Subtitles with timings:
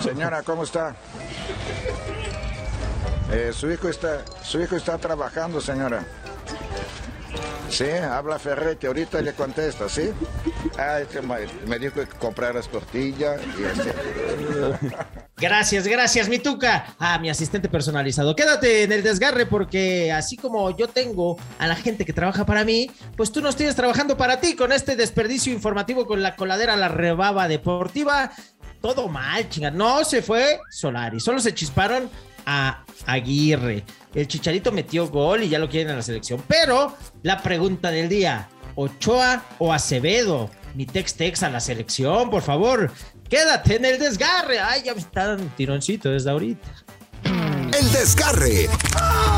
[0.00, 0.94] Señora, ¿cómo está?
[3.32, 6.04] Eh, su hijo está, su hijo está trabajando, señora.
[7.76, 10.08] Sí, habla Ferretti, ahorita le contesta, ¿sí?
[10.78, 13.90] Ah, es que me dijo que compraras tortilla y así.
[15.36, 16.96] Gracias, gracias, mi tuca.
[16.98, 18.34] Ah, mi asistente personalizado.
[18.34, 22.64] Quédate en el desgarre porque así como yo tengo a la gente que trabaja para
[22.64, 26.76] mí, pues tú nos tienes trabajando para ti con este desperdicio informativo con la coladera
[26.76, 28.32] La Rebaba Deportiva.
[28.80, 29.70] Todo mal, chinga.
[29.70, 32.08] No se fue Solari, solo se chisparon
[32.46, 33.84] a Aguirre.
[34.14, 36.42] El Chicharito metió gol y ya lo quieren en la selección.
[36.48, 40.50] Pero la pregunta del día, ¿Ochoa o Acevedo?
[40.74, 42.92] Mi tex-tex a la selección, por favor.
[43.28, 44.58] Quédate en el desgarre.
[44.58, 46.68] Ay, ya me están tironcito desde ahorita.
[47.24, 48.68] El desgarre.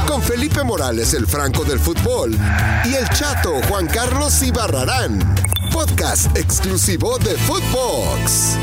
[0.07, 2.37] Con Felipe Morales, el franco del fútbol.
[2.85, 5.35] Y el chato Juan Carlos Ibarrarán.
[5.73, 8.57] Podcast exclusivo de Footbox.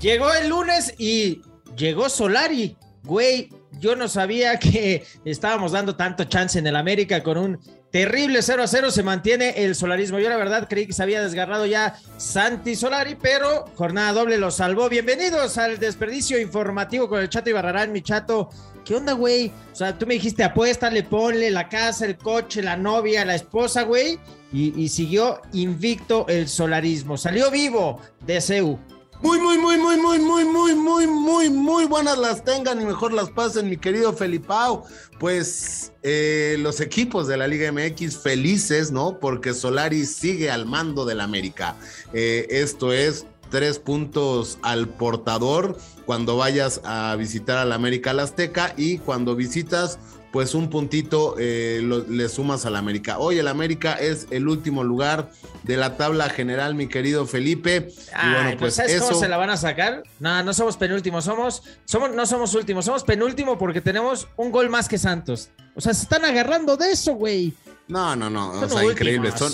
[0.00, 1.42] Llegó el lunes y
[1.76, 2.76] llegó Solari.
[3.04, 3.48] Güey,
[3.80, 7.58] yo no sabía que estábamos dando tanto chance en el América con un
[7.90, 8.90] terrible 0 a 0.
[8.90, 10.18] Se mantiene el solarismo.
[10.18, 14.50] Yo la verdad creí que se había desgarrado ya Santi Solari, pero jornada doble lo
[14.50, 14.88] salvó.
[14.88, 18.50] Bienvenidos al desperdicio informativo con el Chato Ibarrarán, mi chato.
[18.84, 19.52] ¿Qué onda, güey?
[19.70, 23.34] O sea, tú me dijiste apuesta, le ponle la casa, el coche, la novia, la
[23.34, 24.18] esposa, güey.
[24.50, 27.18] Y, y siguió invicto el solarismo.
[27.18, 28.78] Salió vivo de CEU.
[29.20, 33.12] Muy, muy, muy, muy, muy, muy, muy, muy, muy, muy buenas las tengan y mejor
[33.12, 34.84] las pasen, mi querido Felipao.
[35.18, 39.18] Pues eh, los equipos de la Liga MX felices, ¿no?
[39.18, 41.74] Porque Solari sigue al mando del América.
[42.12, 48.98] Eh, esto es tres puntos al portador cuando vayas a visitar al América Azteca y
[48.98, 49.98] cuando visitas
[50.32, 53.18] pues un puntito eh, lo, le sumas al América.
[53.18, 55.30] Hoy el América es el último lugar
[55.62, 57.88] de la tabla general, mi querido Felipe.
[57.90, 60.02] y bueno, pues, ¿sabes cómo se la van a sacar?
[60.20, 64.68] No, no somos penúltimos, somos, somos, no somos últimos, somos penúltimo porque tenemos un gol
[64.68, 65.50] más que Santos.
[65.74, 67.54] O sea, se están agarrando de eso, güey.
[67.86, 69.32] No, no, no, o sea, increíble.
[69.36, 69.52] Son,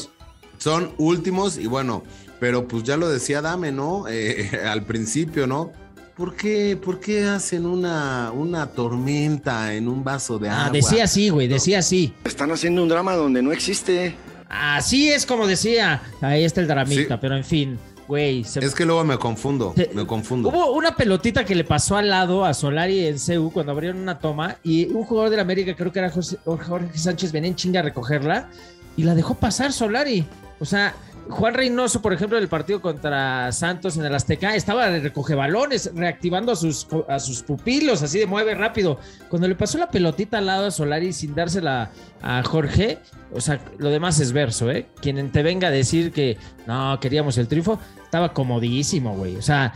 [0.58, 2.02] son últimos y bueno,
[2.40, 4.06] pero pues ya lo decía Dame, ¿no?
[4.08, 5.72] Eh, al principio, ¿no?
[6.16, 10.66] ¿Por qué, ¿Por qué hacen una, una tormenta en un vaso de ah, agua?
[10.66, 12.14] Ah, decía así, güey, decía así.
[12.24, 14.14] Están haciendo un drama donde no existe.
[14.48, 16.02] Así es como decía.
[16.20, 18.42] Ahí está el dramita, pero en fin, güey.
[18.42, 20.50] Es que luego me confundo, me confundo.
[20.50, 24.20] Hubo una pelotita que le pasó al lado a Solari en CU cuando abrieron una
[24.20, 27.80] toma y un jugador de la América, creo que era Jorge Sánchez, venía en chinga
[27.80, 28.48] a recogerla
[28.96, 30.24] y la dejó pasar Solari.
[30.60, 30.94] O sea,
[31.28, 35.34] Juan Reynoso, por ejemplo, en el partido contra Santos en el Azteca, estaba de recoge
[35.34, 38.98] balones, reactivando a sus, a sus pupilos, así de mueve rápido.
[39.28, 41.90] Cuando le pasó la pelotita al lado a Solari sin dársela
[42.20, 42.98] a Jorge,
[43.32, 44.86] o sea, lo demás es verso, ¿eh?
[45.00, 46.36] Quien te venga a decir que
[46.66, 49.36] no, queríamos el triunfo, estaba comodísimo, güey.
[49.36, 49.72] O sea,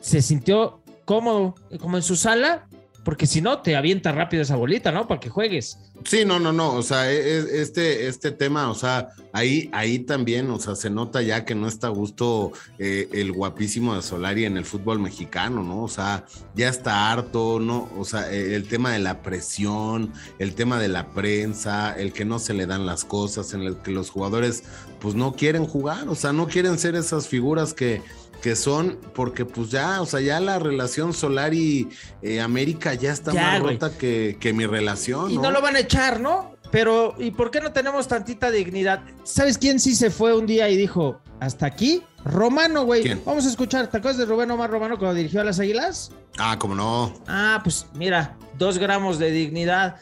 [0.00, 2.66] se sintió cómodo, como en su sala,
[3.04, 5.06] porque si no, te avienta rápido esa bolita, ¿no?
[5.06, 5.78] Para que juegues.
[6.04, 6.72] Sí, no, no, no.
[6.72, 10.88] O sea, e, e, este, este tema, o sea, ahí, ahí también, o sea, se
[10.88, 14.98] nota ya que no está a gusto eh, el guapísimo de Solari en el fútbol
[15.00, 15.82] mexicano, ¿no?
[15.82, 17.90] O sea, ya está harto, ¿no?
[17.98, 22.24] O sea, e, el tema de la presión, el tema de la prensa, el que
[22.24, 24.64] no se le dan las cosas, en el que los jugadores,
[24.98, 28.00] pues no quieren jugar, o sea, no quieren ser esas figuras que
[28.44, 31.88] que son, porque pues ya, o sea, ya la relación Solar y
[32.20, 35.30] eh, América ya está más rota que, mi relación.
[35.30, 35.50] Y ¿no?
[35.50, 36.54] lo van a echar, ¿no?
[36.70, 39.00] Pero, ¿y por qué no tenemos tantita dignidad?
[39.22, 42.02] ¿Sabes quién sí se fue un día y dijo, hasta aquí?
[42.22, 43.14] Romano, güey.
[43.24, 43.86] Vamos a escuchar.
[43.86, 46.12] ¿Te acuerdas de Rubén Omar Romano cuando dirigió a las Águilas?
[46.36, 47.14] Ah, cómo no.
[47.26, 49.96] Ah, pues mira, dos gramos de dignidad,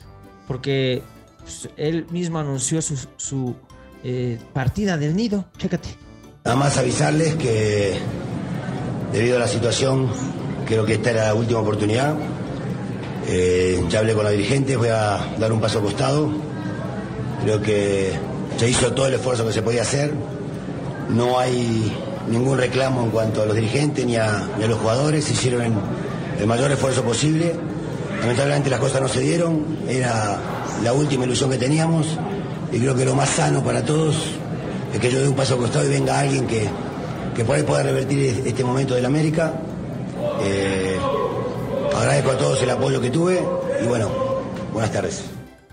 [0.49, 1.01] porque
[1.39, 3.55] pues, él mismo anunció su,
[4.03, 5.45] eh, partida del nido.
[5.59, 6.03] Chécate.
[6.45, 8.01] Nada más avisarles que
[9.13, 10.09] debido a la situación
[10.67, 12.15] creo que esta era la última oportunidad.
[13.29, 16.31] Eh, ya hablé con la dirigente, voy a dar un paso a costado.
[17.43, 18.13] Creo que
[18.57, 20.13] se hizo todo el esfuerzo que se podía hacer.
[21.09, 21.93] No hay
[22.29, 25.25] ningún reclamo en cuanto a los dirigentes ni a, los jugadores.
[25.25, 25.75] Se hicieron
[26.41, 27.55] el mayor esfuerzo posible.
[28.21, 29.79] Lamentablemente las cosas no se dieron.
[29.89, 30.39] Era
[30.83, 32.07] la última ilusión que teníamos.
[32.73, 34.17] Y creo que lo más sano para todos
[34.95, 36.69] es que yo dé un paso a costado y venga alguien que,
[37.35, 39.55] que por ahí pueda revertir este momento del América.
[40.43, 40.99] Eh,
[41.95, 43.43] agradezco a todos el apoyo que tuve
[43.83, 44.11] y bueno,
[44.73, 45.25] buenas tardes.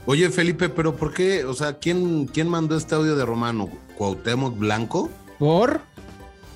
[0.05, 1.45] Oye Felipe, pero ¿por qué?
[1.45, 3.69] O sea, ¿quién, quién mandó este audio de Romano?
[3.97, 5.09] ¿Cuauhtémoc Blanco?
[5.37, 5.81] ¿Por?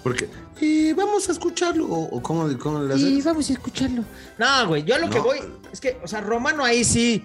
[0.01, 0.29] Porque,
[0.59, 4.03] y vamos a escucharlo, o, cómo, cómo le Y vamos a escucharlo.
[4.37, 5.39] No, güey, yo a lo que voy
[5.71, 7.23] es que, o sea, Romano ahí sí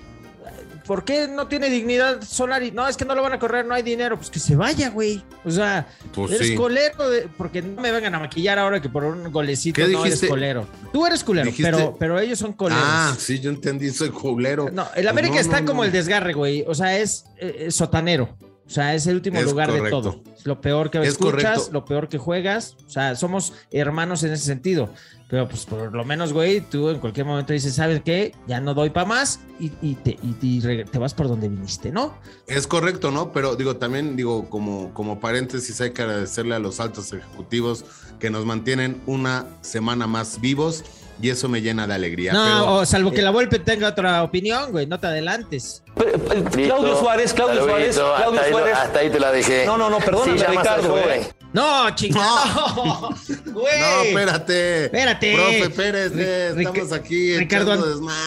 [0.89, 2.73] ¿por qué no tiene dignidad Solari?
[2.73, 4.17] No, es que no lo van a correr, no hay dinero.
[4.17, 5.23] Pues que se vaya, güey.
[5.45, 6.55] O sea, Pues eres sí.
[6.57, 10.03] colero, de- porque no me vengan a maquillar ahora que por un golecito ¿Qué no
[10.03, 10.27] dijiste?
[10.27, 10.67] eres colero.
[10.93, 12.83] Tú eres culero, pero, pero ellos son coleros.
[12.85, 14.71] Ah, sí, yo entendí, soy culero.
[14.73, 16.65] No, el América Pues no, está no, como el desgarre, güey.
[16.67, 18.35] O sea, es eh, eh, sotanero.
[18.69, 20.21] O sea, es el último Es lugar de todo.
[20.37, 21.69] Es lo peor que Es escuchas, correcto.
[21.73, 22.77] lo peor que juegas.
[22.87, 24.91] O sea, somos hermanos en ese sentido.
[25.31, 28.35] Pero pues por lo menos, güey, tú en cualquier momento dices, ¿sabes qué?
[28.47, 31.91] Ya no doy para más y, y te, y- y te vas por donde viniste,
[31.93, 32.15] ¿no?
[32.47, 33.33] Es correcto, ¿no?
[33.33, 37.85] Pero digo, también digo, como, como paréntesis, hay que agradecerle a los altos ejecutivos
[38.19, 40.83] que nos mantienen una semana más vivos
[41.21, 42.33] y eso me llena de alegría.
[42.33, 45.83] no, pero, o salvo que la Volpe tenga otra opinión, güey, no te adelantes.
[45.95, 48.77] Claudio Suárez, Claudio Suárez, Claudio hasta ahí, Suárez.
[48.77, 49.67] hasta ahí te la dejé.
[49.67, 51.29] No, no, no, perdóname, Sí, Ricardo, eh.
[51.53, 53.09] No, chingado.
[53.47, 53.81] Güey.
[53.81, 54.85] No, espérate.
[54.85, 55.35] Espérate.
[55.35, 57.73] Profe Pérez, eh, Ric- estamos aquí Ricardo.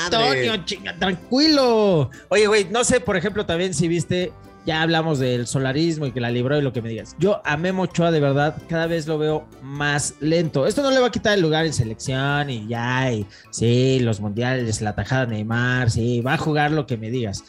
[0.05, 2.09] Antonio, chinga, tranquilo.
[2.29, 4.33] Oye, güey, no sé, por ejemplo, también si viste,
[4.65, 7.15] ya hablamos del solarismo y que la libró y lo que me digas.
[7.19, 10.67] Yo a Memo Ochoa, de verdad, cada vez lo veo más lento.
[10.67, 14.19] Esto no le va a quitar el lugar en selección y ya, y sí, los
[14.19, 17.43] mundiales, la tajada de Neymar, sí, va a jugar lo que me digas.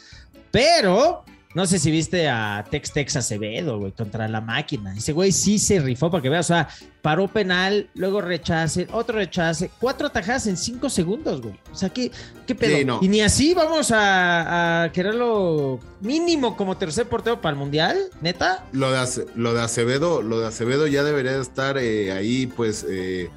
[0.51, 1.23] Pero
[1.55, 4.95] no sé si viste a Tex Tex Acevedo, güey, contra la máquina.
[4.95, 6.45] Ese güey sí se rifó para que veas.
[6.47, 6.67] O sea,
[7.01, 11.53] paró penal, luego rechace, otro rechace, cuatro atajadas en cinco segundos, güey.
[11.71, 12.11] O sea, ¿qué,
[12.47, 12.77] qué pedo?
[12.77, 12.99] Sí, no.
[13.01, 18.65] Y ni así vamos a, a quererlo mínimo como tercer portero para el mundial, neta.
[18.71, 22.47] Lo de, Ace- lo de Acevedo, lo de Acevedo ya debería de estar eh, ahí,
[22.47, 23.29] pues, eh,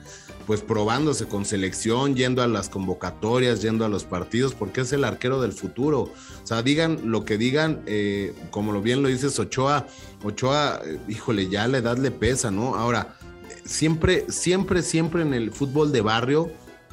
[0.46, 5.02] pues probándose con selección, yendo a las convocatorias, yendo a los partidos, porque es el
[5.04, 6.02] arquero del futuro.
[6.02, 6.12] O
[6.46, 9.86] sea, digan lo que digan, eh, como lo bien lo dices, Ochoa,
[10.22, 12.76] Ochoa, eh, híjole, ya la edad le pesa, ¿no?
[12.76, 13.16] Ahora,
[13.64, 16.50] siempre, siempre, siempre en el fútbol de barrio,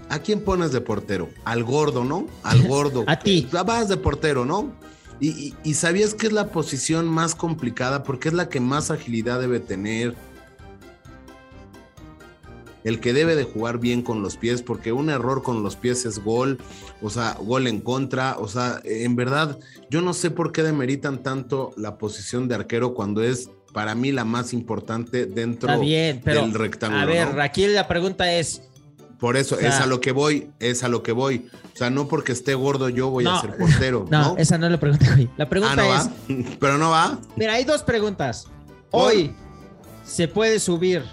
[0.09, 1.29] ¿a quién pones de portero?
[1.45, 2.27] Al gordo, ¿no?
[2.43, 3.03] Al gordo.
[3.07, 3.47] A ti.
[3.51, 4.73] Vas de portero, ¿no?
[5.19, 8.89] Y, y- y sabías que es la posición más complicada porque es la que más
[8.91, 10.15] agilidad debe tener.
[12.83, 16.05] El que debe de jugar bien con los pies, porque un error con los pies
[16.05, 16.57] es gol,
[17.01, 19.57] o sea, gol en contra, o sea, en verdad,
[19.89, 24.11] yo no sé por qué demeritan tanto la posición de arquero cuando es para mí
[24.11, 27.01] la más importante dentro Está bien, pero del rectángulo.
[27.01, 27.41] a ver, ¿no?
[27.41, 28.61] aquí la pregunta es,
[29.17, 31.47] Por eso, o sea- es a lo que voy, es a lo que voy.
[31.73, 33.31] O sea, no porque esté gordo yo voy No.
[33.35, 34.37] a ser portero, no, ¿no?
[34.37, 35.29] esa no es la pregunta, güey.
[35.37, 36.55] La pregunta Ah, no es, va.
[36.59, 37.17] Pero no va.
[37.37, 38.45] Mira, hay dos preguntas.
[38.91, 39.31] Hoy,
[40.05, 41.03] ¿se puede subir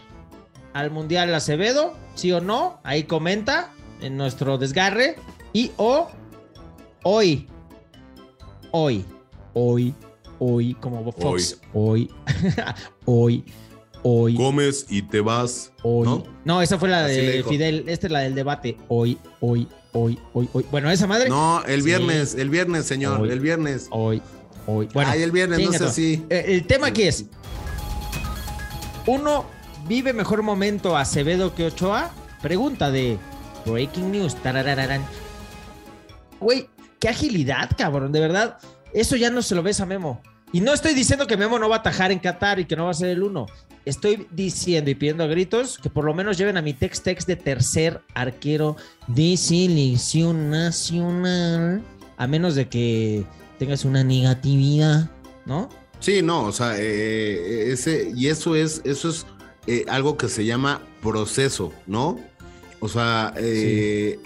[0.73, 1.95] al Mundial Acevedo?
[2.15, 2.81] ¿Sí o no?
[2.85, 5.17] Ahí comenta en nuestro desgarre.
[5.53, 6.09] Y o
[7.03, 7.49] hoy,
[8.71, 9.05] hoy,
[9.55, 9.95] hoy,
[10.39, 12.11] hoy, como Fox, hoy,
[13.05, 13.45] hoy,
[14.03, 15.73] hoy, Comes y te vas.
[15.83, 16.07] hoy.
[16.07, 16.25] ¿no?
[16.45, 17.43] No, esa fue la Así de.
[17.45, 17.85] Fidel.
[17.89, 18.77] Esta es la del debate.
[18.89, 20.65] Hoy, hoy, hoy, hoy, hoy.
[20.71, 21.29] Bueno, esa madre.
[21.29, 21.87] No, el Sí.
[21.87, 23.31] viernes, el viernes, señor, Hoy.
[23.31, 23.89] el viernes.
[23.91, 24.23] Hoy,
[24.67, 24.89] hoy.
[24.95, 26.17] Bueno, Ay, el viernes, no sé si.
[26.19, 26.27] tú.
[26.31, 27.25] Eh, El tema aquí es:
[29.07, 29.45] ¿uno
[29.87, 32.11] vive mejor momento Acevedo que Ochoa?
[32.43, 33.19] Pregunta de
[33.67, 34.35] Breaking News.
[34.37, 35.05] tararararán.
[36.41, 36.69] Güey,
[36.99, 38.13] qué agilidad, cabrón.
[38.13, 38.59] De verdad,
[38.95, 40.21] eso ya no se lo ves a Memo.
[40.53, 42.87] Y no estoy diciendo que Memo no va a atajar en Qatar y que no
[42.87, 43.47] va a ser el uno.
[43.85, 47.27] Estoy diciendo y pidiendo a gritos que por lo menos lleven a mi Tex Tex
[47.27, 48.77] de tercer arquero
[49.07, 51.83] de selección nacional.
[52.17, 53.25] A menos de que
[53.59, 55.09] tengas una negatividad,
[55.47, 55.69] ¿no?
[56.01, 59.27] Sí, no, o sea, eh, ese, y eso es, eso es
[59.73, 62.19] eh, algo que se llama proceso, ¿no?
[62.81, 64.19] O sea, eh,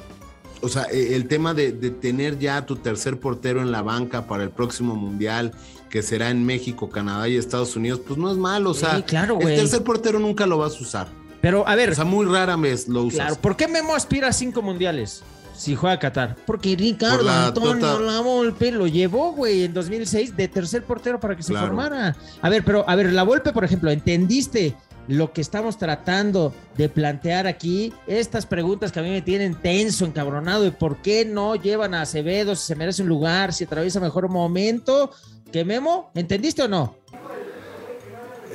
[0.63, 4.27] o sea, eh, el tema de, de tener ya tu tercer portero en la banca
[4.27, 5.53] para el próximo mundial,
[5.91, 8.71] que será en México, Canadá y Estados Unidos, pues no es malo.
[8.71, 11.09] O sea, Sí, claro, el tercer portero nunca lo vas a usar.
[11.41, 13.19] Pero, a ver, O sea, muy rara vez lo usas.
[13.21, 15.23] claro, ¿por qué Memo aspira a cinco mundiales?
[15.57, 16.37] Si juega a Qatar.
[16.47, 21.21] Porque Ricardo Por la Antonio tota- Lavolpe lo llevó, güey, en 2006 de tercer portero
[21.21, 21.67] para que se Claro.
[21.69, 22.17] formara.
[22.43, 24.75] A ver, pero, a ver, la Volpe, por ejemplo, ¿entendiste
[25.09, 27.93] lo que estamos tratando de plantear aquí?
[28.07, 32.03] Estas preguntas que a mí me tienen tenso, encabronado, de por qué no llevan a
[32.03, 35.11] Acevedo si se merece un lugar, si atraviesa mejor momento
[35.53, 36.11] que Memo.
[36.15, 36.97] ¿Entendiste o no?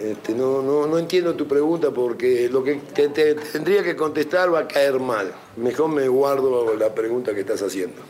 [0.02, 4.60] Este, no, no, no entiendo tu pregunta porque lo que te tendría que contestar va
[4.60, 5.34] a caer mal.
[5.58, 8.02] Mejor me guardo la pregunta que estás haciendo.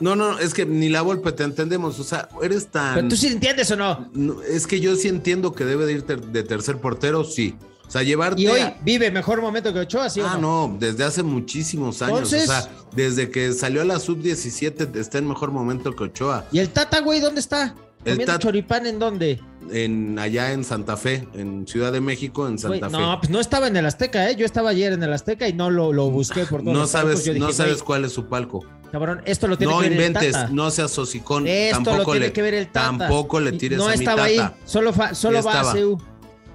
[0.00, 1.98] No, no, es que ni la golpe te entendemos.
[2.00, 2.94] O sea, eres tan.
[2.94, 4.08] ¿Pero tú sí entiendes o no?
[4.14, 7.54] No, es que yo sí entiendo que debe de ir ter- de tercer portero, sí.
[7.86, 8.40] O sea, llevarte.
[8.40, 12.00] Y hoy a- vive mejor momento que Ochoa, ¿sí o Ah, no, desde hace muchísimos
[12.02, 12.18] años.
[12.32, 16.44] Entonces- o sea, desde que salió a la sub-17 está en mejor momento que Ochoa.
[16.52, 17.74] ¿Y el Tata, güey, dónde está?
[18.04, 19.40] El ¿Comiendo Tata- choripán en dónde?
[19.70, 22.96] En allá en Santa Fe, en Ciudad de México, en Santa Fe.
[22.98, 24.36] no, pues no estaba en el Azteca, ¿eh?
[24.36, 26.90] Yo estaba ayer en el Azteca y no lo, lo busqué por todos No los
[26.90, 28.64] sabes, Yo dije, no sabes cuál es su palco.
[28.90, 30.48] Cabrón, esto lo tiene No que ver inventes, el Tata.
[30.52, 31.46] no seas hocicón.
[31.46, 32.86] Esto tampoco lo tiene le, que ver el Tata.
[32.98, 34.56] Tampoco le tires No a mi estaba ahí, tata.
[34.64, 35.70] solo, fa- solo va estaba.
[35.70, 35.98] a CEU.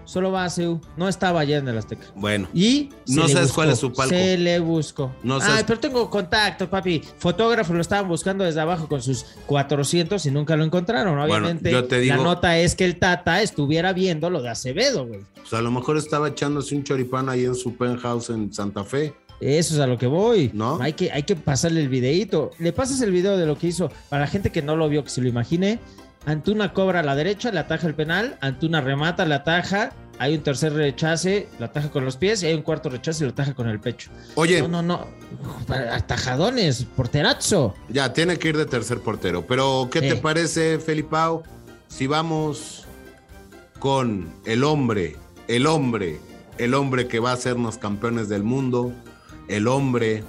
[0.05, 0.79] Solo va a CEU.
[0.97, 2.05] No estaba ayer en el Azteca.
[2.15, 4.13] Bueno, Y No sabes buscó, cuál es su palco.
[4.15, 5.11] Se le buscó.
[5.23, 7.01] No Ay, sabes- pero tengo contacto, papi.
[7.17, 11.17] Fotógrafos lo estaban buscando desde abajo con sus 400 y nunca lo encontraron.
[11.19, 15.05] Obviamente, yo te digo- la nota es que el Tata estuviera viendo lo de Acevedo,
[15.05, 15.21] güey.
[15.35, 19.13] pues a lo mejor estaba echándose un choripán ahí en su penthouse en Santa Fe.
[19.41, 20.49] Eso es a lo que voy.
[20.53, 20.79] ¿No?
[20.81, 22.51] Hay que, hay que pasarle el videíto.
[22.57, 25.03] Le pasas el video de lo que hizo para la gente que no lo vio,
[25.03, 25.77] que se lo imagine.
[26.25, 28.37] Antuna cobra a la derecha, le ataja el penal.
[28.41, 29.91] Antuna remata, le ataja.
[30.17, 32.41] Hay un tercer rechace, lo ataja con los pies.
[32.41, 34.09] Y hay un cuarto rechace y lo ataja con el pecho.
[34.35, 35.07] Oye, No, no, no.
[35.91, 37.73] Atajadones, porterazo.
[37.89, 39.45] ya tiene que ir de tercer portero.
[39.45, 40.15] Pero, ¿qué te Eh.
[40.15, 41.43] parece, Felipao?
[41.87, 42.85] Si vamos
[43.79, 45.15] con el hombre,
[45.47, 46.19] el hombre,
[46.57, 48.93] el hombre que va a hacernos campeones del mundo,
[49.47, 50.23] el hombre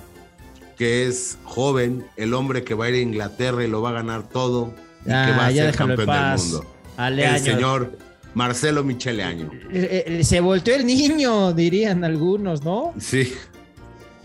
[0.76, 3.92] que es joven, el hombre que va a ir a Inglaterra y lo va a
[3.92, 4.74] ganar todo
[5.06, 6.66] y Ah, que va a ya ser campeón del mundo.
[6.96, 7.44] Ale el Año.
[7.44, 7.98] señor
[8.34, 9.50] Marcelo Michele Año.
[9.72, 12.92] Eh, eh, Se volteó el niño, dirían algunos, ¿no?
[12.98, 13.32] Sí,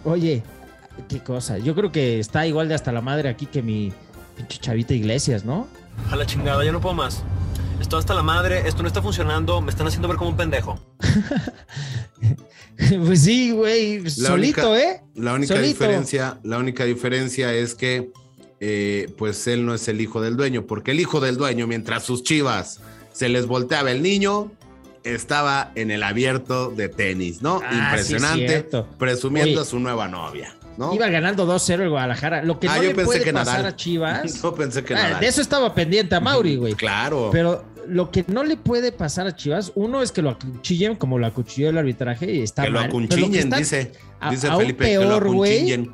[0.04, 0.42] Oye,
[1.08, 1.60] qué cosa.
[1.60, 3.94] Yo creo que está igual de hasta la madre aquí que mi
[4.36, 5.68] pinche chavita Iglesias, ¿no?
[6.10, 7.22] A la chingada, ya no puedo más.
[7.80, 10.80] Esto hasta la madre, esto no está funcionando, me están haciendo ver como un pendejo.
[13.06, 14.10] pues sí, güey.
[14.10, 15.02] Solito, única- ¿eh?
[15.16, 15.68] La única Solito.
[15.68, 18.12] diferencia, la única diferencia es que
[18.62, 22.04] eh, pues él no es el hijo del dueño, porque el hijo del dueño, mientras
[22.04, 22.80] sus chivas
[23.12, 24.52] se les volteaba el niño,
[25.04, 27.60] estaba en el abierto de tenis, ¿no?
[27.66, 28.66] Ah, Impresionante,
[29.00, 29.62] presumiendo Oye.
[29.62, 30.94] a su nueva novia, ¿no?
[30.94, 32.44] Iba ganando 2-0 el Guadalajara.
[32.44, 33.74] Lo que Ah, no yo le pensé puede que pasar Nadal.
[33.74, 34.42] a Chivas.
[34.44, 35.20] Yo pensé que Ah, nada.
[35.20, 36.74] de eso estaba pendiente a Mauri, güey.
[36.76, 37.30] Claro.
[37.32, 41.18] Pero lo que no le puede pasar a Chivas, uno es que lo acuchillen como
[41.18, 42.90] lo acuchilló el arbitraje y está que lo mal.
[42.90, 45.92] Pero lo que acunchillen, está- dice, a- dice Felipe, que lo acunchillen.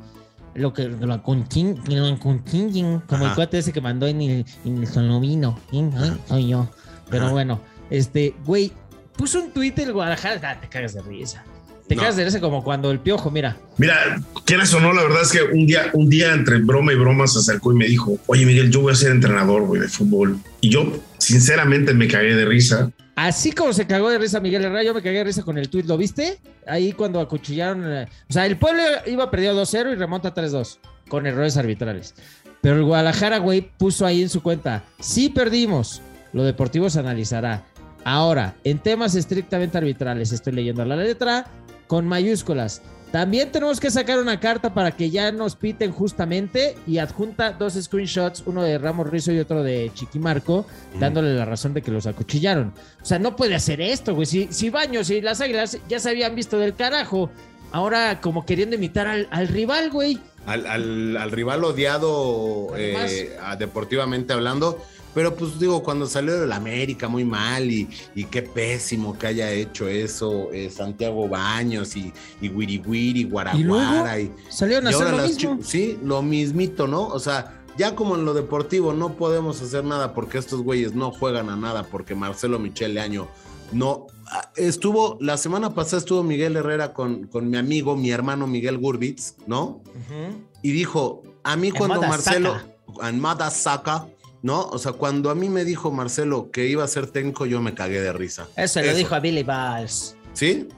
[0.54, 4.86] Lo que lo acunchin- lo como el cuate ese que mandó en el, en el
[4.86, 5.58] solovino.
[5.72, 6.16] ¿eh?
[6.26, 6.68] Soy yo.
[7.10, 7.32] Pero Ajá.
[7.32, 8.72] bueno, este, güey,
[9.16, 10.40] puso un tuit el Guadalajara.
[10.50, 11.44] Ah, te cagas de risa.
[11.88, 12.02] Te No.
[12.02, 13.56] cagas de risa como cuando el piojo, mira.
[13.78, 16.96] Mira, quieras o no, la verdad es que un día, un día entre broma y
[16.96, 19.88] broma se acercó y me dijo, oye Miguel, yo voy a ser entrenador, güey, de
[19.88, 20.36] fútbol.
[20.60, 22.90] Y yo, sinceramente, me cagué de risa.
[23.16, 25.68] Así como se cagó de risa Miguel Herrera, yo me cagué de risa con el
[25.68, 25.86] tuit.
[25.86, 26.38] ¿Lo viste?
[26.66, 27.82] Ahí cuando acuchillaron.
[27.90, 30.78] eh, O sea, el pueblo iba perdido 2-0 y remonta 3-2
[31.08, 32.14] con errores arbitrales.
[32.60, 34.84] Pero el Guadalajara, güey, puso ahí en su cuenta.
[35.00, 36.02] Sí perdimos.
[36.32, 37.64] Lo deportivo se analizará.
[38.04, 41.46] Ahora, en temas estrictamente arbitrales, estoy leyendo la letra
[41.88, 42.82] con mayúsculas.
[43.10, 47.72] También tenemos que sacar una carta para que ya nos piten justamente y adjunta dos
[47.72, 50.66] screenshots, uno de Ramos Rizo y otro de Chiquimarco,
[51.00, 52.74] dándole la razón de que los acuchillaron.
[53.02, 54.26] O sea, no puede hacer esto, güey.
[54.26, 57.30] Si, si Baños y las Águilas ya se habían visto del carajo,
[57.72, 60.18] ahora como queriendo imitar al, al rival, güey.
[60.44, 64.84] al, al- al rival odiado eh, deportivamente hablando.
[65.18, 69.50] Pero pues digo, cuando salió del América muy mal y, y qué pésimo que haya
[69.50, 75.06] hecho eso eh, Santiago Baños y, y Wiri Wiri, Guaraguara y, Salieron a y hacer
[75.08, 75.58] ahora lo las mismo.
[75.60, 77.08] sí, lo mismito, ¿no?
[77.08, 81.10] O sea, ya como en lo deportivo no podemos hacer nada porque estos güeyes no
[81.10, 83.26] juegan a nada porque Marcelo Michele Año
[83.72, 88.46] no ah, estuvo la semana pasada estuvo Miguel Herrera con, con mi amigo, mi hermano
[88.46, 89.82] Miguel Gurbitz, ¿no?
[89.84, 90.44] Ujú.
[90.62, 93.08] Y dijo, a mí cuando Marcelo, Saca.
[93.08, 94.06] en Mada Saca,
[94.42, 94.66] ¿no?
[94.66, 97.74] O sea, cuando a mí me dijo Marcelo que iba a ser técnico, yo me
[97.74, 98.48] cagué de risa.
[98.56, 100.16] Eso, lo dijo a Billy Valls.
[100.32, 100.68] ¿Sí?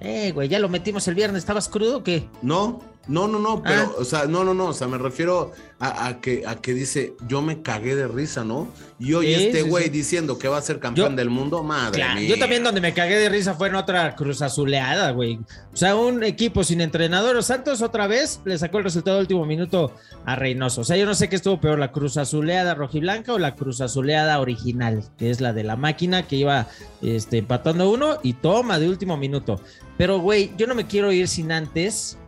[0.00, 1.38] Eh, güey, ya lo metimos el viernes.
[1.38, 2.28] ¿Estabas crudo o qué?
[2.42, 3.92] No, no, no, no, pero, Ah.
[3.98, 7.14] o sea, no, no, no, o sea, me refiero a, a que, a que dice,
[7.26, 8.68] yo me cagué de risa, ¿no?
[9.00, 9.90] Y hoy Sí, este güey sí.
[9.90, 12.28] diciendo que va a ser campeón Yo- del mundo, madre Claro, mía.
[12.28, 15.40] yo también donde me cagué de risa fue en otra cruz azuleada, güey.
[15.72, 17.34] O sea, un equipo sin entrenador.
[17.36, 19.92] O Santos otra vez le sacó el resultado del último minuto
[20.24, 20.82] a Reynoso.
[20.82, 23.80] O sea, yo no sé qué estuvo peor, la cruz azuleada rojiblanca o la cruz
[23.80, 26.68] azuleada original, que es la de la máquina que iba
[27.02, 29.60] este, empatando uno y toma de último minuto.
[29.98, 32.18] Pero, güey, yo no me quiero ir sin antes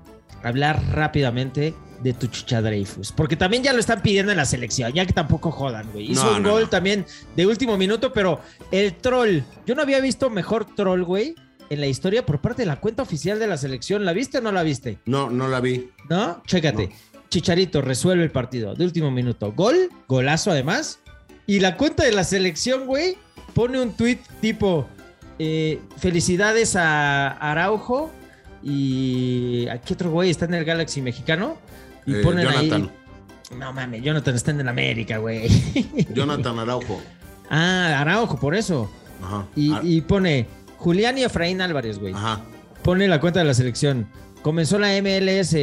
[0.45, 3.13] hablar rápidamente de tu chicha Dreyfus.
[3.13, 6.13] Porque también ya lo están pidiendo en la selección, ya que tampoco jodan, güey.
[6.13, 6.69] Hizo No, un no, gol no.
[6.69, 11.35] también de último minuto, pero el troll, yo no había visto mejor troll, güey,
[11.71, 14.05] en la historia por parte de la cuenta oficial de la selección.
[14.05, 14.99] ¿La viste o no la viste?
[15.07, 15.91] No, no la vi.
[16.11, 16.43] ¿No?
[16.47, 16.91] Chécate.
[17.31, 19.53] Chicharito resuelve el partido de último minuto.
[19.53, 21.01] Gol, golazo además.
[21.47, 23.17] Y la cuenta de la selección, güey,
[23.55, 24.87] pone un tweet tipo:
[25.39, 28.13] eh, Felicidades a Araujo.
[28.64, 31.56] Y aquí otro güey está en el Galaxy mexicano.
[32.06, 32.83] Y Eh, ponen Jonathan.
[32.83, 32.90] ahí.
[33.59, 35.49] No mames, Jonathan está en el América, güey.
[36.14, 37.00] Jonathan Araujo.
[37.50, 38.90] Ah, Araujo, por eso.
[39.23, 39.47] Ajá.
[39.54, 40.47] Y, y pone
[40.78, 42.14] Julián y Efraín Álvarez, güey.
[42.14, 42.40] Ajá.
[42.83, 44.09] Pone la cuenta de la selección.
[44.42, 45.54] Comenzó la MLS.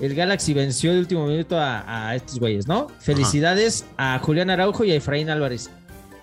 [0.00, 2.88] El Galaxy venció de último minuto a, a estos güeyes, ¿no?
[2.98, 5.70] Felicidades a Julián Araujo y a Efraín Álvarez.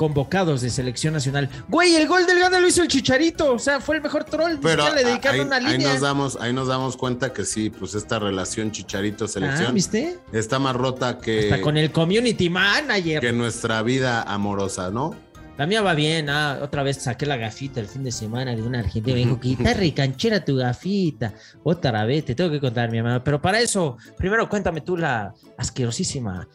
[0.01, 1.47] Convocados de selección nacional.
[1.67, 3.53] Güey, el gol del gana lo hizo el Chicharito.
[3.53, 4.53] O sea, fue el mejor troll.
[4.59, 5.93] Pero le dedicaron ahí, una ahí línea.
[5.93, 10.17] nos damos, ahí nos damos cuenta que sí, pues esta relación ah, Chicharito-selección ¿viste?
[10.33, 13.21] está más rota que, Hasta con el community manager.
[13.21, 15.15] que nuestra vida amorosa, ¿no?
[15.59, 18.63] La mía va bien, ah, otra vez saqué la gafita el fin de semana de
[18.63, 19.13] una argentina.
[19.13, 21.35] Me dijo, guitarra y canchera tu gafita.
[21.61, 23.23] Otra vez, te tengo que contar, mi hermano.
[23.23, 26.47] Pero para eso, primero cuéntame tú la asquerosísima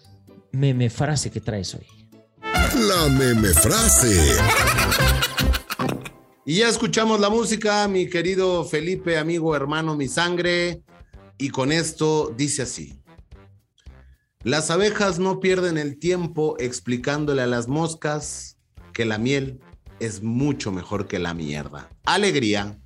[0.51, 1.87] meme frase que traes hoy.
[2.77, 4.37] La meme frase.
[6.45, 10.83] Y ya escuchamos la música, mi querido Felipe, amigo, hermano, mi sangre.
[11.39, 13.01] Y con esto dice así.
[14.43, 18.59] Las abejas no pierden el tiempo explicándole a las moscas
[18.93, 19.59] que la miel
[19.99, 21.89] es mucho mejor que la mierda.
[22.05, 22.79] Alegría.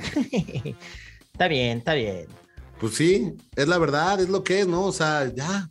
[1.32, 2.26] Está bien, está bien.
[2.80, 4.84] Pues sí, es la verdad, es lo que es, ¿no?
[4.84, 5.68] O sea, ya.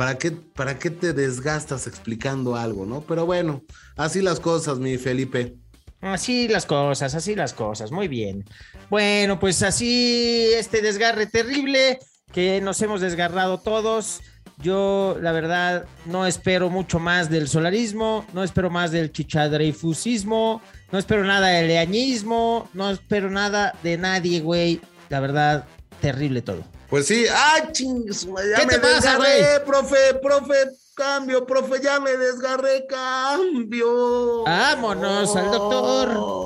[0.00, 3.02] ¿Para qué, ¿Para qué te desgastas explicando algo, no?
[3.02, 3.64] Pero bueno,
[3.98, 5.56] así las cosas, mi Felipe.
[6.00, 8.46] Así las cosas, así las cosas, muy bien.
[8.88, 11.98] Bueno, pues así este desgarre terrible
[12.32, 14.22] que nos hemos desgarrado todos.
[14.56, 20.98] Yo, la verdad, no espero mucho más del solarismo, no espero más del chichadreifusismo, no
[20.98, 24.80] espero nada del leañismo, no espero nada de nadie, güey.
[25.10, 25.66] La verdad,
[26.00, 26.79] terrible todo.
[26.90, 28.26] Pues sí, ¡ay, chingos!
[28.56, 29.64] ¿Qué te pasa, desgarré, güey?
[29.64, 30.54] profe, profe,
[30.96, 34.42] cambio, profe, ya me desgarré, cambio.
[34.42, 36.40] Vámonos al doctor.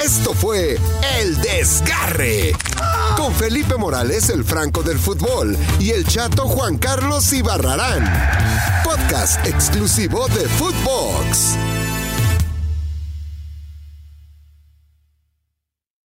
[0.00, 0.78] Esto fue
[1.18, 2.52] El Desgarre.
[3.16, 8.04] Con Felipe Morales, el Franco del Fútbol, y el chato Juan Carlos Ibarrarán.
[8.84, 11.56] Podcast exclusivo de Footbox.